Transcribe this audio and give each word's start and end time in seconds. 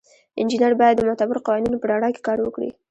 انجینر 0.39 0.73
باید 0.79 0.95
د 0.97 1.01
معتبرو 1.07 1.43
قوانینو 1.47 1.81
په 1.81 1.87
رڼا 1.91 2.09
کې 2.15 2.25
کار 2.27 2.37
وکړي. 2.41 2.69